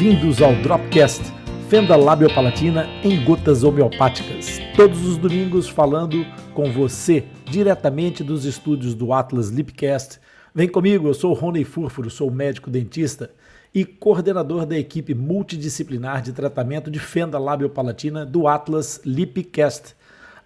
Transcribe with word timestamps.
Bem-vindos 0.00 0.40
ao 0.40 0.54
Dropcast, 0.62 1.22
fenda 1.68 1.94
labiopalatina 1.94 2.86
em 3.04 3.22
gotas 3.22 3.62
homeopáticas. 3.62 4.58
Todos 4.74 5.04
os 5.04 5.18
domingos 5.18 5.68
falando 5.68 6.24
com 6.54 6.72
você 6.72 7.26
diretamente 7.44 8.24
dos 8.24 8.46
estúdios 8.46 8.94
do 8.94 9.12
Atlas 9.12 9.50
Lipcast. 9.50 10.18
Vem 10.54 10.70
comigo, 10.70 11.06
eu 11.06 11.12
sou 11.12 11.34
Rony 11.34 11.64
Furfuro, 11.64 12.08
sou 12.08 12.30
médico 12.30 12.70
dentista 12.70 13.30
e 13.74 13.84
coordenador 13.84 14.64
da 14.64 14.78
equipe 14.78 15.12
multidisciplinar 15.12 16.22
de 16.22 16.32
tratamento 16.32 16.90
de 16.90 16.98
fenda 16.98 17.38
labiopalatina 17.38 18.24
do 18.24 18.48
Atlas 18.48 19.02
Lipcast. 19.04 19.94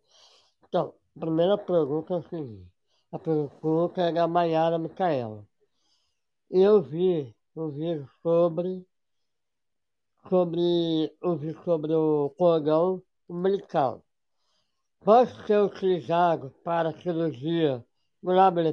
Então, 0.67 0.95
a 1.15 1.19
primeira 1.19 1.55
pergunta 1.55 2.15
é 2.15 2.17
a 2.17 2.23
seguinte. 2.23 2.67
A 3.11 3.19
pergunta 3.19 4.01
é 4.01 4.11
da 4.11 4.27
Maiara 4.27 4.79
Micaela. 4.79 5.47
Eu 6.49 6.81
vi 6.81 7.35
um 7.55 7.69
vídeo 7.69 8.09
sobre, 8.23 8.83
sobre, 10.27 11.15
um 11.21 11.35
vídeo 11.35 11.63
sobre 11.63 11.93
o 11.93 12.31
cordão 12.31 13.03
umbilical. 13.29 14.03
Pode 15.01 15.45
ser 15.45 15.61
utilizado 15.61 16.49
para 16.63 16.91
cirurgia 17.03 17.85
no 18.21 18.31
lábio? 18.33 18.63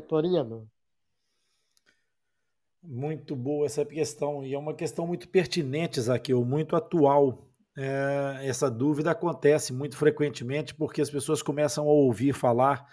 Muito 2.82 3.36
boa 3.36 3.66
essa 3.66 3.84
questão, 3.84 4.42
e 4.42 4.54
é 4.54 4.58
uma 4.58 4.72
questão 4.72 5.06
muito 5.06 5.28
pertinente, 5.28 6.00
Zaqueu, 6.00 6.42
muito 6.46 6.74
atual 6.74 7.47
é, 7.80 8.40
essa 8.42 8.68
dúvida 8.68 9.12
acontece 9.12 9.72
muito 9.72 9.96
frequentemente 9.96 10.74
porque 10.74 11.00
as 11.00 11.08
pessoas 11.08 11.42
começam 11.42 11.84
a 11.84 11.92
ouvir 11.92 12.32
falar 12.32 12.84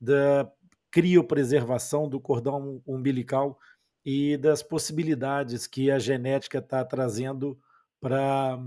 da 0.00 0.50
criopreservação 0.90 2.08
do 2.08 2.18
cordão 2.18 2.80
umbilical 2.86 3.58
e 4.02 4.38
das 4.38 4.62
possibilidades 4.62 5.66
que 5.66 5.90
a 5.90 5.98
genética 5.98 6.56
está 6.56 6.82
trazendo 6.82 7.58
para 8.00 8.58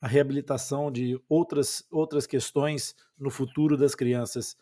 a 0.00 0.08
reabilitação 0.08 0.90
de 0.90 1.20
outras, 1.28 1.86
outras 1.90 2.26
questões 2.26 2.96
no 3.18 3.30
futuro 3.30 3.76
das 3.76 3.94
crianças. 3.94 4.56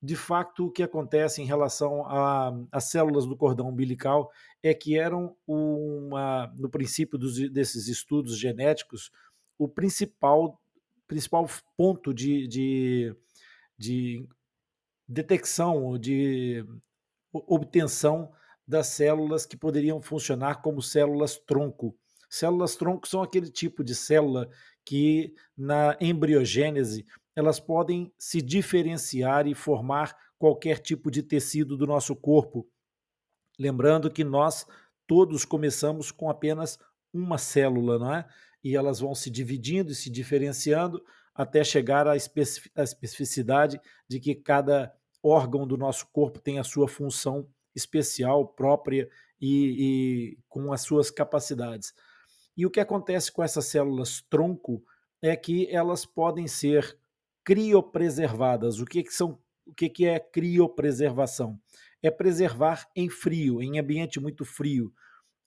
De 0.00 0.14
fato, 0.14 0.66
o 0.66 0.70
que 0.70 0.84
acontece 0.84 1.42
em 1.42 1.46
relação 1.46 2.04
às 2.70 2.84
células 2.84 3.26
do 3.26 3.36
cordão 3.36 3.70
umbilical 3.70 4.30
é 4.62 4.72
que 4.72 4.96
eram, 4.96 5.34
uma, 5.48 6.46
no 6.56 6.70
princípio 6.70 7.18
dos, 7.18 7.50
desses 7.50 7.88
estudos 7.88 8.38
genéticos, 8.38 9.10
o 9.58 9.68
principal, 9.68 10.60
principal 11.06 11.48
ponto 11.76 12.12
de, 12.12 12.46
de, 12.48 13.16
de 13.78 14.28
detecção, 15.08 15.98
de 15.98 16.64
obtenção 17.32 18.32
das 18.66 18.88
células 18.88 19.44
que 19.44 19.56
poderiam 19.56 20.00
funcionar 20.00 20.62
como 20.62 20.80
células 20.80 21.36
tronco. 21.36 21.96
Células 22.28 22.74
tronco 22.74 23.06
são 23.06 23.22
aquele 23.22 23.50
tipo 23.50 23.84
de 23.84 23.94
célula 23.94 24.48
que 24.84 25.34
na 25.56 25.96
embriogênese 26.00 27.06
elas 27.36 27.60
podem 27.60 28.12
se 28.18 28.40
diferenciar 28.40 29.46
e 29.46 29.54
formar 29.54 30.16
qualquer 30.38 30.78
tipo 30.78 31.10
de 31.10 31.22
tecido 31.22 31.76
do 31.76 31.86
nosso 31.86 32.14
corpo. 32.14 32.68
Lembrando 33.58 34.10
que 34.10 34.24
nós 34.24 34.66
todos 35.06 35.44
começamos 35.44 36.10
com 36.10 36.28
apenas 36.30 36.78
uma 37.12 37.38
célula, 37.38 37.98
não 37.98 38.14
é? 38.14 38.26
E 38.64 38.74
elas 38.74 38.98
vão 39.00 39.14
se 39.14 39.30
dividindo 39.30 39.92
e 39.92 39.94
se 39.94 40.08
diferenciando 40.08 41.04
até 41.34 41.62
chegar 41.62 42.08
à 42.08 42.16
especificidade 42.16 43.78
de 44.08 44.18
que 44.18 44.34
cada 44.34 44.92
órgão 45.22 45.66
do 45.66 45.76
nosso 45.76 46.06
corpo 46.10 46.40
tem 46.40 46.58
a 46.58 46.64
sua 46.64 46.88
função 46.88 47.46
especial, 47.74 48.46
própria 48.48 49.08
e, 49.40 50.36
e 50.36 50.38
com 50.48 50.72
as 50.72 50.80
suas 50.80 51.10
capacidades. 51.10 51.92
E 52.56 52.64
o 52.64 52.70
que 52.70 52.80
acontece 52.80 53.32
com 53.32 53.42
essas 53.42 53.66
células 53.66 54.24
tronco 54.30 54.82
é 55.20 55.34
que 55.34 55.68
elas 55.70 56.06
podem 56.06 56.46
ser 56.46 56.96
criopreservadas. 57.42 58.78
O 58.78 58.84
que, 58.84 59.02
que 59.02 59.12
são? 59.12 59.38
O 59.66 59.74
que, 59.74 59.88
que 59.88 60.06
é 60.06 60.20
criopreservação? 60.20 61.58
É 62.02 62.10
preservar 62.10 62.86
em 62.94 63.08
frio, 63.08 63.62
em 63.62 63.78
ambiente 63.78 64.20
muito 64.20 64.44
frio. 64.44 64.92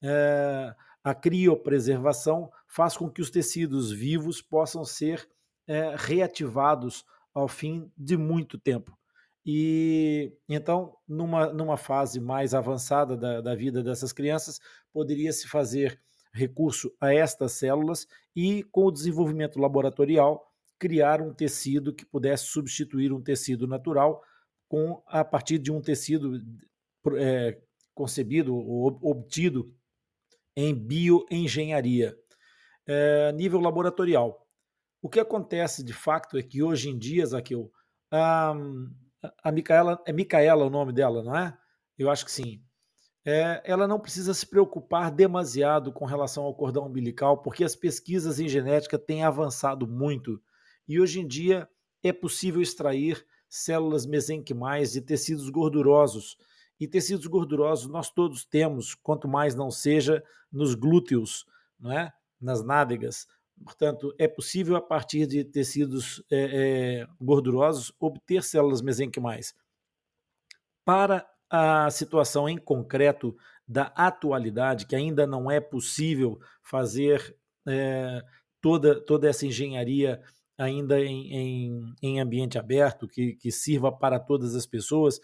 É, 0.02 0.74
a 1.02 1.14
criopreservação 1.14 2.50
faz 2.66 2.96
com 2.96 3.08
que 3.10 3.20
os 3.20 3.30
tecidos 3.30 3.90
vivos 3.90 4.42
possam 4.42 4.84
ser 4.84 5.28
é, 5.66 5.94
reativados 5.96 7.04
ao 7.32 7.48
fim 7.48 7.90
de 7.96 8.16
muito 8.16 8.58
tempo. 8.58 8.96
E 9.44 10.32
então, 10.48 10.96
numa, 11.06 11.52
numa 11.52 11.76
fase 11.76 12.20
mais 12.20 12.52
avançada 12.52 13.16
da, 13.16 13.40
da 13.40 13.54
vida 13.54 13.82
dessas 13.82 14.12
crianças, 14.12 14.60
poderia 14.92 15.32
se 15.32 15.48
fazer 15.48 16.00
recurso 16.32 16.92
a 17.00 17.14
estas 17.14 17.52
células 17.52 18.06
e, 18.36 18.62
com 18.64 18.84
o 18.84 18.92
desenvolvimento 18.92 19.58
laboratorial, 19.58 20.52
criar 20.78 21.20
um 21.20 21.32
tecido 21.32 21.94
que 21.94 22.04
pudesse 22.04 22.44
substituir 22.44 23.12
um 23.12 23.22
tecido 23.22 23.66
natural 23.66 24.22
com 24.68 25.02
a 25.06 25.24
partir 25.24 25.58
de 25.58 25.72
um 25.72 25.80
tecido 25.80 26.40
é, 27.16 27.58
concebido 27.94 28.54
ou 28.54 28.98
obtido 29.02 29.74
em 30.60 30.74
bioengenharia, 30.74 32.18
é, 32.84 33.30
nível 33.30 33.60
laboratorial. 33.60 34.44
O 35.00 35.08
que 35.08 35.20
acontece 35.20 35.84
de 35.84 35.92
fato 35.92 36.36
é 36.36 36.42
que 36.42 36.64
hoje 36.64 36.90
em 36.90 36.98
dia, 36.98 37.24
Zaqueu, 37.24 37.70
a, 38.10 38.56
a 39.44 39.52
Micaela, 39.52 40.02
é 40.04 40.12
Micaela 40.12 40.64
o 40.64 40.70
nome 40.70 40.92
dela, 40.92 41.22
não 41.22 41.36
é? 41.36 41.56
Eu 41.96 42.10
acho 42.10 42.24
que 42.24 42.32
sim. 42.32 42.60
É, 43.24 43.62
ela 43.64 43.86
não 43.86 44.00
precisa 44.00 44.34
se 44.34 44.44
preocupar 44.44 45.12
demasiado 45.12 45.92
com 45.92 46.04
relação 46.04 46.42
ao 46.42 46.56
cordão 46.56 46.86
umbilical, 46.86 47.40
porque 47.40 47.62
as 47.62 47.76
pesquisas 47.76 48.40
em 48.40 48.48
genética 48.48 48.98
têm 48.98 49.22
avançado 49.22 49.86
muito 49.86 50.42
e 50.88 50.98
hoje 50.98 51.20
em 51.20 51.26
dia 51.26 51.68
é 52.02 52.12
possível 52.12 52.60
extrair 52.60 53.24
células 53.48 54.06
mesenquimais 54.06 54.90
de 54.90 55.02
tecidos 55.02 55.50
gordurosos. 55.50 56.36
E 56.78 56.86
tecidos 56.86 57.26
gordurosos 57.26 57.88
nós 57.88 58.10
todos 58.10 58.44
temos, 58.44 58.94
quanto 58.94 59.26
mais 59.28 59.54
não 59.54 59.70
seja 59.70 60.22
nos 60.50 60.74
glúteos, 60.74 61.46
não 61.78 61.92
é? 61.92 62.12
nas 62.40 62.62
nádegas. 62.62 63.26
Portanto, 63.64 64.14
é 64.18 64.28
possível, 64.28 64.76
a 64.76 64.80
partir 64.80 65.26
de 65.26 65.44
tecidos 65.44 66.22
é, 66.30 67.00
é, 67.00 67.06
gordurosos, 67.20 67.92
obter 67.98 68.42
células 68.42 68.80
mesenquimais. 68.80 69.54
Para 70.84 71.28
a 71.50 71.90
situação 71.90 72.48
em 72.48 72.56
concreto 72.56 73.36
da 73.66 73.84
atualidade, 73.96 74.86
que 74.86 74.94
ainda 74.94 75.26
não 75.26 75.50
é 75.50 75.60
possível 75.60 76.38
fazer 76.62 77.36
é, 77.66 78.22
toda, 78.60 79.00
toda 79.00 79.28
essa 79.28 79.46
engenharia 79.46 80.22
ainda 80.56 81.00
em, 81.00 81.32
em, 81.32 81.94
em 82.02 82.20
ambiente 82.20 82.58
aberto, 82.58 83.06
que, 83.06 83.34
que 83.34 83.50
sirva 83.52 83.92
para 83.92 84.18
todas 84.18 84.54
as 84.54 84.66
pessoas, 84.66 85.20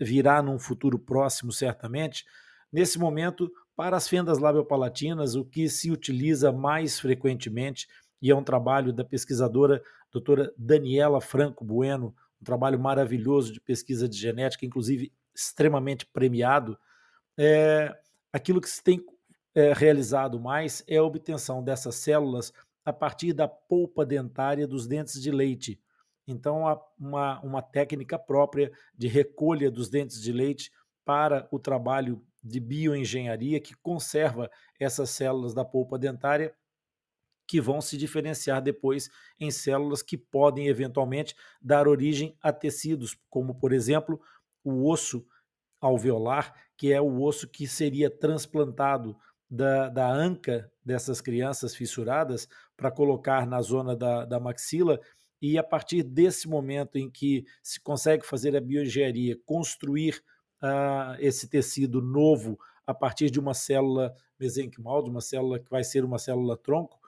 virá 0.00 0.42
num 0.42 0.58
futuro 0.58 0.98
próximo, 0.98 1.52
certamente. 1.52 2.24
Nesse 2.72 2.98
momento, 2.98 3.50
para 3.76 3.96
as 3.96 4.08
fendas 4.08 4.38
labiopalatinas, 4.38 5.34
o 5.34 5.44
que 5.44 5.68
se 5.68 5.90
utiliza 5.90 6.52
mais 6.52 7.00
frequentemente, 7.00 7.88
e 8.20 8.30
é 8.30 8.34
um 8.34 8.44
trabalho 8.44 8.92
da 8.92 9.04
pesquisadora 9.04 9.82
doutora 10.10 10.52
Daniela 10.56 11.20
Franco 11.20 11.64
Bueno, 11.64 12.14
um 12.40 12.44
trabalho 12.44 12.78
maravilhoso 12.78 13.52
de 13.52 13.60
pesquisa 13.60 14.08
de 14.08 14.16
genética, 14.16 14.66
inclusive 14.66 15.12
extremamente 15.34 16.06
premiado, 16.06 16.78
é, 17.38 17.94
aquilo 18.32 18.60
que 18.60 18.68
se 18.68 18.82
tem 18.82 19.04
é, 19.54 19.72
realizado 19.72 20.38
mais 20.40 20.84
é 20.86 20.96
a 20.96 21.02
obtenção 21.02 21.62
dessas 21.62 21.96
células 21.96 22.52
a 22.84 22.92
partir 22.92 23.32
da 23.32 23.46
polpa 23.46 24.04
dentária 24.04 24.66
dos 24.66 24.86
dentes 24.86 25.20
de 25.20 25.30
leite. 25.30 25.80
Então, 26.26 26.66
há 26.66 26.80
uma, 26.98 27.40
uma 27.40 27.62
técnica 27.62 28.18
própria 28.18 28.72
de 28.96 29.08
recolha 29.08 29.70
dos 29.70 29.88
dentes 29.88 30.20
de 30.20 30.32
leite 30.32 30.70
para 31.04 31.48
o 31.50 31.58
trabalho 31.58 32.24
de 32.42 32.60
bioengenharia 32.60 33.60
que 33.60 33.74
conserva 33.76 34.50
essas 34.78 35.10
células 35.10 35.54
da 35.54 35.64
polpa 35.64 35.98
dentária 35.98 36.54
que 37.46 37.60
vão 37.60 37.80
se 37.80 37.96
diferenciar 37.96 38.62
depois 38.62 39.10
em 39.38 39.50
células 39.50 40.02
que 40.02 40.16
podem 40.16 40.68
eventualmente 40.68 41.34
dar 41.60 41.86
origem 41.86 42.36
a 42.40 42.52
tecidos, 42.52 43.18
como 43.28 43.54
por 43.54 43.72
exemplo 43.72 44.20
o 44.64 44.88
osso 44.88 45.26
alveolar, 45.80 46.54
que 46.76 46.92
é 46.92 47.00
o 47.00 47.20
osso 47.20 47.48
que 47.48 47.66
seria 47.66 48.08
transplantado 48.08 49.16
da, 49.50 49.88
da 49.88 50.10
anca 50.10 50.72
dessas 50.84 51.20
crianças 51.20 51.74
fissuradas 51.74 52.48
para 52.76 52.90
colocar 52.90 53.46
na 53.46 53.60
zona 53.60 53.94
da, 53.94 54.24
da 54.24 54.40
maxila. 54.40 54.98
E 55.42 55.58
a 55.58 55.62
partir 55.62 56.04
desse 56.04 56.48
momento 56.48 56.96
em 56.96 57.10
que 57.10 57.44
se 57.60 57.80
consegue 57.80 58.24
fazer 58.24 58.56
a 58.56 58.60
bioengenharia, 58.60 59.36
construir 59.44 60.22
uh, 60.62 61.18
esse 61.18 61.48
tecido 61.48 62.00
novo 62.00 62.56
a 62.86 62.94
partir 62.94 63.28
de 63.28 63.40
uma 63.40 63.52
célula 63.52 64.14
mesenquimal, 64.38 65.02
de 65.02 65.10
uma 65.10 65.20
célula 65.20 65.58
que 65.58 65.68
vai 65.68 65.82
ser 65.82 66.04
uma 66.04 66.18
célula 66.18 66.56
tronco, 66.56 67.00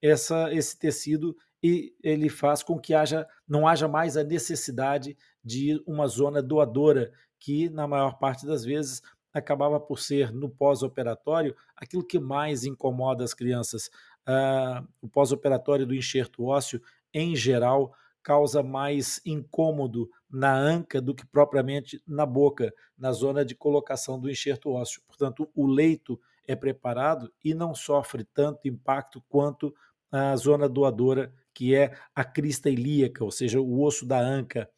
essa, 0.00 0.52
esse 0.52 0.78
tecido 0.78 1.36
e 1.62 1.94
ele 2.02 2.28
faz 2.28 2.62
com 2.62 2.78
que 2.78 2.92
haja, 2.92 3.26
não 3.46 3.68
haja 3.68 3.86
mais 3.86 4.16
a 4.16 4.24
necessidade 4.24 5.16
de 5.44 5.80
uma 5.86 6.08
zona 6.08 6.42
doadora, 6.42 7.12
que 7.38 7.68
na 7.70 7.86
maior 7.86 8.18
parte 8.18 8.44
das 8.44 8.64
vezes 8.64 9.00
acabava 9.32 9.78
por 9.78 9.98
ser 9.98 10.32
no 10.32 10.48
pós-operatório 10.48 11.56
aquilo 11.76 12.04
que 12.04 12.18
mais 12.18 12.64
incomoda 12.64 13.24
as 13.24 13.32
crianças. 13.32 13.88
Uh, 14.26 14.86
o 15.00 15.08
pós-operatório 15.08 15.86
do 15.86 15.94
enxerto 15.94 16.44
ósseo, 16.44 16.82
em 17.12 17.34
geral, 17.36 17.94
causa 18.22 18.62
mais 18.62 19.20
incômodo 19.26 20.08
na 20.30 20.56
anca 20.56 21.00
do 21.00 21.14
que 21.14 21.26
propriamente 21.26 22.02
na 22.06 22.24
boca, 22.24 22.72
na 22.96 23.12
zona 23.12 23.44
de 23.44 23.54
colocação 23.54 24.18
do 24.18 24.30
enxerto 24.30 24.70
ósseo. 24.70 25.02
Portanto, 25.06 25.50
o 25.54 25.66
leito 25.66 26.18
é 26.46 26.54
preparado 26.54 27.32
e 27.44 27.52
não 27.54 27.74
sofre 27.74 28.24
tanto 28.24 28.68
impacto 28.68 29.22
quanto 29.28 29.74
a 30.10 30.36
zona 30.36 30.68
doadora, 30.68 31.32
que 31.54 31.74
é 31.74 31.96
a 32.14 32.24
crista 32.24 32.70
ilíaca, 32.70 33.24
ou 33.24 33.30
seja, 33.30 33.60
o 33.60 33.82
osso 33.82 34.06
da 34.06 34.20
anca. 34.20 34.70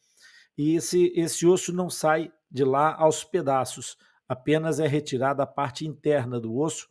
E 0.57 0.75
esse, 0.75 1.11
esse 1.15 1.45
osso 1.45 1.73
não 1.73 1.89
sai 1.89 2.31
de 2.49 2.63
lá 2.63 2.95
aos 2.95 3.23
pedaços 3.23 3.97
apenas 4.27 4.79
é 4.79 4.87
retirada 4.87 5.43
a 5.43 5.47
parte 5.47 5.85
interna 5.85 6.39
do 6.39 6.57
osso. 6.57 6.89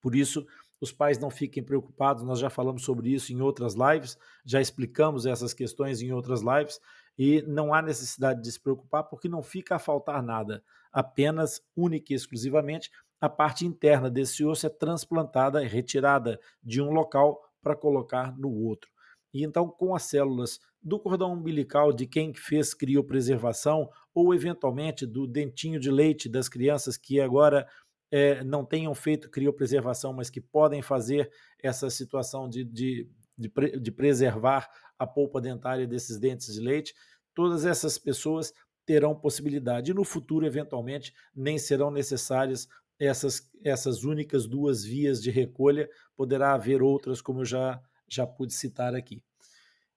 Por 0.00 0.14
isso, 0.14 0.46
os 0.82 0.90
pais 0.90 1.16
não 1.16 1.30
fiquem 1.30 1.62
preocupados, 1.62 2.24
nós 2.24 2.40
já 2.40 2.50
falamos 2.50 2.82
sobre 2.82 3.14
isso 3.14 3.32
em 3.32 3.40
outras 3.40 3.74
lives, 3.74 4.18
já 4.44 4.60
explicamos 4.60 5.26
essas 5.26 5.54
questões 5.54 6.02
em 6.02 6.10
outras 6.10 6.42
lives, 6.42 6.80
e 7.16 7.40
não 7.42 7.72
há 7.72 7.80
necessidade 7.80 8.42
de 8.42 8.50
se 8.50 8.58
preocupar 8.58 9.04
porque 9.04 9.28
não 9.28 9.44
fica 9.44 9.76
a 9.76 9.78
faltar 9.78 10.20
nada, 10.20 10.60
apenas, 10.92 11.62
única 11.76 12.12
e 12.12 12.16
exclusivamente, 12.16 12.90
a 13.20 13.28
parte 13.28 13.64
interna 13.64 14.10
desse 14.10 14.44
osso 14.44 14.66
é 14.66 14.68
transplantada, 14.68 15.60
retirada 15.60 16.40
de 16.60 16.82
um 16.82 16.90
local 16.90 17.40
para 17.62 17.76
colocar 17.76 18.36
no 18.36 18.52
outro. 18.52 18.90
E 19.32 19.44
então, 19.44 19.68
com 19.68 19.94
as 19.94 20.02
células 20.02 20.58
do 20.82 20.98
cordão 20.98 21.32
umbilical 21.32 21.92
de 21.92 22.08
quem 22.08 22.34
fez 22.34 22.74
criopreservação 22.74 23.88
ou 24.12 24.34
eventualmente 24.34 25.06
do 25.06 25.28
dentinho 25.28 25.78
de 25.78 25.92
leite 25.92 26.28
das 26.28 26.48
crianças 26.48 26.96
que 26.96 27.20
agora 27.20 27.68
é, 28.12 28.44
não 28.44 28.62
tenham 28.62 28.94
feito 28.94 29.30
criopreservação, 29.30 30.12
mas 30.12 30.28
que 30.28 30.40
podem 30.40 30.82
fazer 30.82 31.32
essa 31.58 31.88
situação 31.88 32.46
de, 32.46 32.62
de, 32.62 33.08
de, 33.36 33.50
de 33.80 33.90
preservar 33.90 34.68
a 34.98 35.06
polpa 35.06 35.40
dentária 35.40 35.86
desses 35.86 36.18
dentes 36.18 36.52
de 36.52 36.60
leite, 36.60 36.94
todas 37.34 37.64
essas 37.64 37.96
pessoas 37.96 38.52
terão 38.84 39.14
possibilidade. 39.14 39.90
E 39.90 39.94
no 39.94 40.04
futuro, 40.04 40.44
eventualmente, 40.44 41.14
nem 41.34 41.56
serão 41.56 41.90
necessárias 41.90 42.68
essas, 42.98 43.50
essas 43.64 44.04
únicas 44.04 44.46
duas 44.46 44.84
vias 44.84 45.22
de 45.22 45.30
recolha, 45.30 45.88
poderá 46.14 46.52
haver 46.52 46.82
outras, 46.82 47.22
como 47.22 47.40
eu 47.40 47.44
já, 47.46 47.82
já 48.06 48.26
pude 48.26 48.52
citar 48.52 48.94
aqui. 48.94 49.24